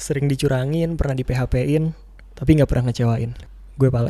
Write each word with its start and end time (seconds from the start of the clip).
Sering 0.00 0.32
dicurangin, 0.32 0.96
pernah 0.96 1.12
di 1.12 1.28
PHP-in, 1.28 1.92
tapi 2.32 2.56
nggak 2.56 2.72
pernah 2.72 2.88
ngecewain. 2.88 3.36
Gue 3.76 3.92
Pale. 3.92 4.08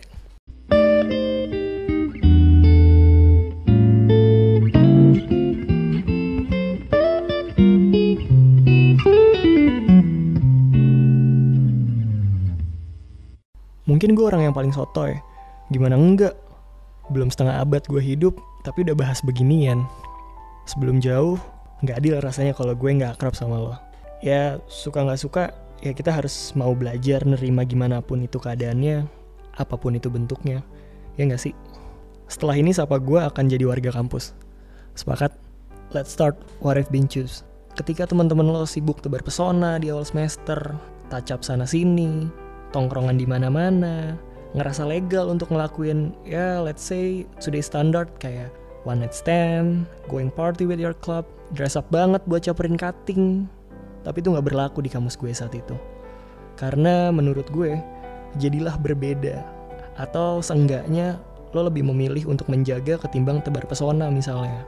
Mungkin 13.91 14.15
gue 14.15 14.23
orang 14.23 14.47
yang 14.47 14.55
paling 14.55 14.71
sotoy. 14.71 15.19
Gimana 15.75 15.99
enggak? 15.99 16.39
Belum 17.11 17.35
setengah 17.35 17.67
abad 17.67 17.83
gue 17.91 17.99
hidup, 17.99 18.39
tapi 18.63 18.87
udah 18.87 18.95
bahas 18.95 19.19
beginian. 19.27 19.83
Sebelum 20.71 21.03
jauh, 21.03 21.35
nggak 21.83 21.99
adil 21.99 22.23
rasanya 22.23 22.55
kalau 22.55 22.79
gue 22.79 22.91
nggak 22.95 23.19
akrab 23.19 23.35
sama 23.35 23.59
lo. 23.59 23.75
Ya 24.23 24.63
suka 24.71 25.03
nggak 25.03 25.19
suka, 25.19 25.51
ya 25.81 25.93
kita 25.97 26.13
harus 26.13 26.53
mau 26.57 26.73
belajar 26.77 27.25
nerima 27.25 27.65
gimana 27.65 28.05
pun 28.05 28.21
itu 28.25 28.37
keadaannya, 28.37 29.09
apa 29.57 29.75
pun 29.77 29.97
itu 29.97 30.09
bentuknya. 30.13 30.65
Ya 31.17 31.29
nggak 31.29 31.41
sih? 31.41 31.55
Setelah 32.31 32.57
ini 32.57 32.71
siapa 32.71 33.01
gue 33.03 33.21
akan 33.21 33.45
jadi 33.51 33.67
warga 33.67 33.91
kampus. 33.91 34.33
Sepakat? 34.95 35.35
Let's 35.91 36.15
start 36.15 36.39
what 36.63 36.79
I've 36.79 36.93
been 36.93 37.11
choose. 37.11 37.43
Ketika 37.75 38.07
teman-teman 38.07 38.47
lo 38.47 38.63
sibuk 38.63 39.03
tebar 39.03 39.27
pesona 39.27 39.83
di 39.83 39.91
awal 39.91 40.07
semester, 40.07 40.79
tacap 41.11 41.43
sana 41.43 41.67
sini, 41.67 42.31
tongkrongan 42.71 43.19
di 43.19 43.27
mana-mana, 43.27 44.15
ngerasa 44.55 44.87
legal 44.87 45.31
untuk 45.31 45.51
ngelakuin 45.55 46.11
ya 46.27 46.59
let's 46.63 46.83
say 46.83 47.27
sudah 47.39 47.63
standard 47.63 48.11
kayak 48.19 48.51
one 48.83 49.03
night 49.03 49.15
stand, 49.15 49.87
going 50.07 50.31
party 50.31 50.67
with 50.67 50.79
your 50.79 50.95
club, 50.95 51.27
dress 51.55 51.75
up 51.75 51.87
banget 51.91 52.23
buat 52.27 52.47
caperin 52.47 52.79
cutting. 52.79 53.51
Tapi 54.01 54.25
itu 54.25 54.33
nggak 54.33 54.47
berlaku 54.47 54.81
di 54.81 54.91
kamus 54.93 55.17
gue 55.21 55.33
saat 55.33 55.53
itu. 55.53 55.77
Karena 56.57 57.09
menurut 57.13 57.49
gue, 57.53 57.77
jadilah 58.41 58.77
berbeda. 58.81 59.45
Atau 60.01 60.41
seenggaknya 60.41 61.21
lo 61.51 61.67
lebih 61.67 61.83
memilih 61.83 62.31
untuk 62.31 62.47
menjaga 62.47 62.97
ketimbang 63.03 63.43
tebar 63.43 63.67
pesona 63.67 64.09
misalnya. 64.09 64.63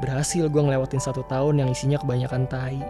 Berhasil 0.00 0.48
gue 0.48 0.62
ngelewatin 0.64 1.00
satu 1.00 1.22
tahun 1.28 1.60
yang 1.60 1.68
isinya 1.70 2.00
kebanyakan 2.00 2.48
tai. 2.48 2.80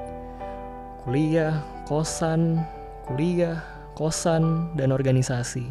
Kuliah, 1.03 1.59
kosan, 1.91 2.63
kuliah, 3.11 3.59
kosan, 3.99 4.71
dan 4.79 4.95
organisasi. 4.95 5.69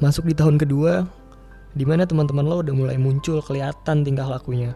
Masuk 0.00 0.30
di 0.30 0.34
tahun 0.34 0.56
kedua, 0.56 1.04
di 1.76 1.84
mana 1.84 2.08
teman-teman 2.08 2.46
lo 2.46 2.64
udah 2.64 2.74
mulai 2.74 2.96
muncul 2.96 3.44
kelihatan 3.44 4.06
tingkah 4.06 4.24
lakunya. 4.24 4.72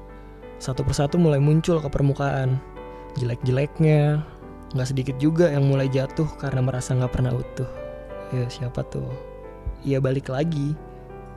Satu 0.61 0.84
persatu 0.84 1.17
mulai 1.17 1.41
muncul 1.41 1.81
ke 1.81 1.89
permukaan. 1.89 2.61
Jelek-jeleknya, 3.19 4.20
nggak 4.73 4.89
sedikit 4.89 5.17
juga 5.20 5.53
yang 5.53 5.69
mulai 5.69 5.89
jatuh 5.89 6.28
karena 6.41 6.65
merasa 6.65 6.97
nggak 6.97 7.12
pernah 7.12 7.33
utuh. 7.37 7.69
Ya 8.33 8.48
siapa 8.48 8.81
tuh? 8.89 9.09
Ya 9.84 10.01
balik 10.01 10.33
lagi, 10.33 10.73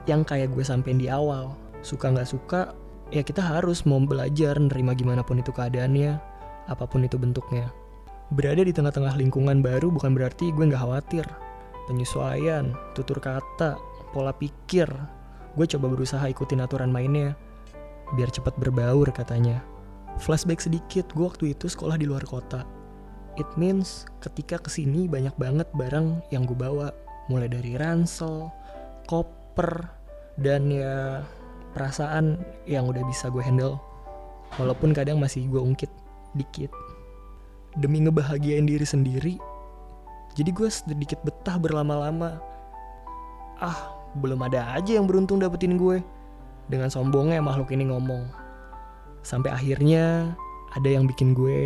yang 0.08 0.24
kayak 0.24 0.54
gue 0.56 0.64
sampein 0.64 0.96
di 0.96 1.12
awal. 1.12 1.52
Suka 1.84 2.08
nggak 2.08 2.30
suka, 2.30 2.72
ya 3.12 3.20
kita 3.20 3.44
harus 3.44 3.84
mau 3.84 4.00
belajar 4.00 4.56
nerima 4.56 4.96
gimana 4.96 5.20
pun 5.20 5.38
itu 5.38 5.52
keadaannya, 5.52 6.18
apa 6.66 6.84
pun 6.88 7.04
itu 7.04 7.20
bentuknya. 7.20 7.68
Berada 8.34 8.62
di 8.66 8.74
tengah-tengah 8.74 9.14
lingkungan 9.14 9.62
baru 9.62 9.92
bukan 9.92 10.16
berarti 10.16 10.50
gue 10.50 10.64
nggak 10.66 10.82
khawatir. 10.82 11.26
Penyesuaian, 11.86 12.74
tutur 12.98 13.22
kata, 13.22 13.78
pola 14.10 14.34
pikir, 14.34 14.90
gue 15.54 15.66
coba 15.70 15.86
berusaha 15.86 16.26
ikutin 16.26 16.64
aturan 16.64 16.90
mainnya. 16.90 17.38
Biar 18.18 18.30
cepat 18.30 18.58
berbaur 18.58 19.10
katanya. 19.14 19.62
Flashback 20.18 20.64
sedikit, 20.64 21.06
gue 21.14 21.22
waktu 21.22 21.54
itu 21.54 21.70
sekolah 21.70 21.94
di 21.94 22.06
luar 22.08 22.26
kota. 22.26 22.75
It 23.36 23.48
means 23.60 24.08
ketika 24.24 24.56
ke 24.56 24.72
sini 24.72 25.04
banyak 25.08 25.36
banget 25.36 25.68
barang 25.76 26.24
yang 26.32 26.48
gue 26.48 26.56
bawa. 26.56 26.92
Mulai 27.28 27.52
dari 27.52 27.76
ransel, 27.76 28.48
koper, 29.04 29.92
dan 30.40 30.72
ya 30.72 31.20
perasaan 31.76 32.40
yang 32.64 32.88
udah 32.88 33.04
bisa 33.04 33.28
gue 33.28 33.44
handle. 33.44 33.76
Walaupun 34.56 34.96
kadang 34.96 35.20
masih 35.20 35.44
gue 35.52 35.60
ungkit 35.60 35.90
dikit. 36.32 36.72
Demi 37.76 38.00
ngebahagiain 38.00 38.64
diri 38.64 38.88
sendiri, 38.88 39.36
jadi 40.36 40.52
gue 40.52 40.68
sedikit 40.68 41.20
betah 41.24 41.56
berlama-lama. 41.56 42.36
Ah, 43.56 43.88
belum 44.20 44.44
ada 44.44 44.76
aja 44.76 45.00
yang 45.00 45.08
beruntung 45.08 45.40
dapetin 45.40 45.80
gue. 45.80 46.04
Dengan 46.68 46.92
sombongnya 46.92 47.40
makhluk 47.40 47.72
ini 47.72 47.88
ngomong. 47.88 48.28
Sampai 49.24 49.52
akhirnya 49.52 50.36
ada 50.76 50.88
yang 50.92 51.08
bikin 51.08 51.32
gue 51.32 51.60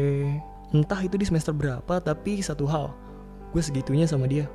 entah 0.71 1.01
itu 1.03 1.19
di 1.19 1.27
semester 1.27 1.55
berapa 1.55 2.01
tapi 2.03 2.41
satu 2.41 2.67
hal. 2.67 2.95
Gue 3.51 3.63
segitunya 3.63 4.07
sama 4.07 4.31
dia. 4.31 4.47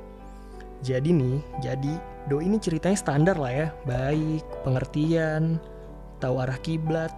Jadi 0.84 1.12
nih, 1.12 1.40
jadi 1.64 1.94
Do 2.26 2.42
ini 2.42 2.58
ceritanya 2.58 2.98
standar 2.98 3.38
lah 3.38 3.54
ya. 3.54 3.68
Baik, 3.86 4.42
pengertian, 4.66 5.62
tahu 6.18 6.42
arah 6.42 6.58
kiblat. 6.58 7.14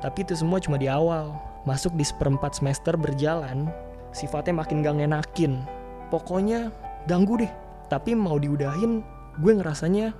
Tapi 0.00 0.24
itu 0.24 0.32
semua 0.32 0.56
cuma 0.64 0.80
di 0.80 0.88
awal. 0.88 1.36
Masuk 1.68 1.92
di 1.92 2.08
seperempat 2.08 2.56
semester 2.56 2.96
berjalan, 2.96 3.68
sifatnya 4.16 4.64
makin 4.64 4.80
gak 4.80 4.96
ngenakin. 4.96 5.60
Pokoknya 6.08 6.72
ganggu 7.04 7.44
deh. 7.44 7.52
Tapi 7.92 8.16
mau 8.16 8.40
diudahin, 8.40 9.04
gue 9.44 9.52
ngerasanya 9.60 10.16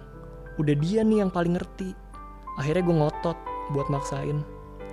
udah 0.61 0.77
dia 0.85 1.01
nih 1.01 1.25
yang 1.25 1.33
paling 1.33 1.57
ngerti. 1.57 1.97
Akhirnya 2.61 2.85
gue 2.85 2.97
ngotot 3.01 3.39
buat 3.73 3.89
maksain. 3.89 4.45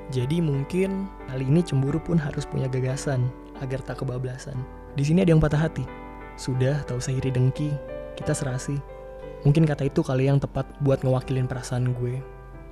Jadi 0.07 0.39
mungkin 0.39 1.11
kali 1.27 1.43
ini 1.43 1.59
cemburu 1.59 1.99
pun 1.99 2.15
harus 2.15 2.47
punya 2.47 2.71
gagasan 2.71 3.27
agar 3.59 3.83
tak 3.83 3.99
kebablasan. 4.03 4.55
Di 4.95 5.03
sini 5.03 5.27
ada 5.27 5.35
yang 5.35 5.43
patah 5.43 5.59
hati. 5.59 5.83
Sudah 6.39 6.85
tahu 6.87 7.01
iri 7.11 7.33
dengki, 7.33 7.73
kita 8.15 8.31
serasi. 8.31 8.79
Mungkin 9.43 9.67
kata 9.67 9.89
itu 9.89 10.01
kali 10.01 10.29
yang 10.29 10.39
tepat 10.39 10.65
buat 10.81 11.03
ngewakilin 11.03 11.49
perasaan 11.49 11.91
gue. 11.97 12.21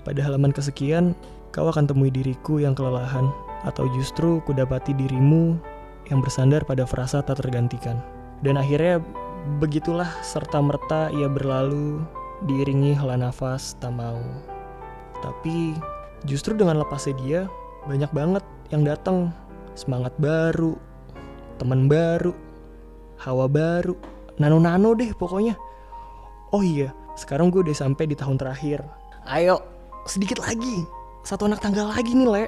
Pada 0.05 0.21
halaman 0.21 0.53
kesekian, 0.53 1.17
kau 1.49 1.67
akan 1.67 1.89
temui 1.89 2.13
diriku 2.13 2.61
yang 2.61 2.77
kelelahan, 2.77 3.29
atau 3.65 3.89
justru 3.97 4.39
kudapati 4.45 4.93
dirimu 4.93 5.57
yang 6.13 6.21
bersandar 6.21 6.61
pada 6.63 6.85
frasa 6.85 7.25
tak 7.25 7.41
tergantikan. 7.41 7.97
Dan 8.45 8.61
akhirnya 8.61 9.01
begitulah 9.57 10.09
serta 10.21 10.61
merta 10.61 11.09
ia 11.09 11.25
berlalu 11.25 12.05
diiringi 12.45 12.93
hela 12.93 13.17
nafas 13.17 13.73
tak 13.81 13.93
mau. 13.97 14.21
Tapi 15.25 15.73
justru 16.25 16.57
dengan 16.57 16.81
lepasnya 16.81 17.15
dia 17.21 17.41
banyak 17.85 18.09
banget 18.11 18.43
yang 18.73 18.81
datang 18.81 19.29
semangat 19.77 20.11
baru, 20.17 20.73
teman 21.61 21.85
baru, 21.85 22.33
hawa 23.21 23.45
baru, 23.45 23.93
nano-nano 24.41 24.97
deh 24.97 25.13
pokoknya. 25.13 25.53
Oh 26.51 26.65
iya, 26.65 26.91
sekarang 27.13 27.53
gue 27.53 27.61
udah 27.61 27.77
sampai 27.77 28.09
di 28.09 28.15
tahun 28.17 28.41
terakhir. 28.41 28.81
Ayo, 29.29 29.61
sedikit 30.09 30.41
lagi, 30.41 30.85
satu 31.21 31.45
anak 31.45 31.61
tangga 31.61 31.85
lagi 31.85 32.13
nih 32.13 32.29
le. 32.29 32.45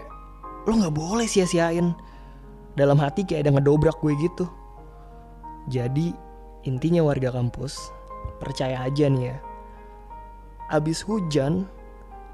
Lo 0.68 0.74
nggak 0.76 0.96
boleh 0.96 1.28
sia-siain. 1.30 1.96
Dalam 2.78 2.98
hati 3.02 3.26
kayak 3.26 3.48
ada 3.48 3.58
ngedobrak 3.58 3.98
gue 4.02 4.14
gitu. 4.22 4.46
Jadi 5.68 6.14
intinya 6.70 7.02
warga 7.04 7.34
kampus 7.34 7.90
percaya 8.38 8.86
aja 8.86 9.10
nih 9.10 9.34
ya. 9.34 9.38
Abis 10.72 11.02
hujan 11.04 11.66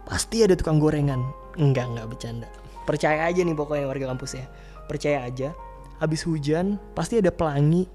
pasti 0.07 0.43
ada 0.43 0.55
tukang 0.57 0.79
gorengan. 0.79 1.21
Enggak 1.59 1.91
enggak 1.93 2.07
bercanda. 2.09 2.49
Percaya 2.83 3.29
aja 3.29 3.41
nih 3.43 3.55
pokoknya 3.55 3.87
warga 3.87 4.11
kampus 4.11 4.39
ya. 4.39 4.45
Percaya 4.87 5.23
aja. 5.23 5.55
Habis 6.01 6.27
hujan 6.27 6.81
pasti 6.97 7.23
ada 7.23 7.31
pelangi 7.31 7.87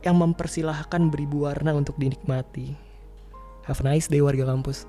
yang 0.00 0.16
mempersilahkan 0.16 1.12
beribu 1.12 1.44
warna 1.44 1.76
untuk 1.76 1.96
dinikmati. 2.00 2.72
Have 3.68 3.84
a 3.84 3.84
nice 3.84 4.08
day 4.08 4.24
warga 4.24 4.48
kampus. 4.48 4.88